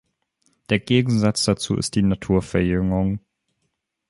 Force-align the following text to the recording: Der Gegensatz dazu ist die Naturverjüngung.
Der 0.71 0.79
Gegensatz 0.79 1.43
dazu 1.45 1.75
ist 1.77 1.93
die 1.93 2.01
Naturverjüngung. 2.01 3.19